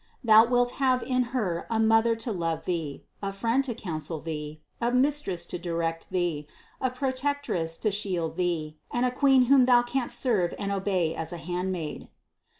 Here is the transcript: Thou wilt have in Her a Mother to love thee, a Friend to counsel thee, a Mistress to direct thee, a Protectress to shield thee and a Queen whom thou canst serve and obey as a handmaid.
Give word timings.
Thou 0.23 0.45
wilt 0.45 0.71
have 0.81 1.03
in 1.03 1.25
Her 1.29 1.67
a 1.69 1.79
Mother 1.79 2.15
to 2.15 2.31
love 2.31 2.65
thee, 2.65 3.03
a 3.21 3.31
Friend 3.31 3.63
to 3.65 3.75
counsel 3.75 4.19
thee, 4.19 4.59
a 4.81 4.91
Mistress 4.91 5.45
to 5.45 5.59
direct 5.59 6.09
thee, 6.09 6.47
a 6.81 6.89
Protectress 6.89 7.77
to 7.77 7.91
shield 7.91 8.35
thee 8.35 8.79
and 8.89 9.05
a 9.05 9.11
Queen 9.11 9.45
whom 9.45 9.67
thou 9.67 9.83
canst 9.83 10.19
serve 10.19 10.55
and 10.57 10.71
obey 10.71 11.13
as 11.13 11.31
a 11.31 11.37
handmaid. 11.37 12.07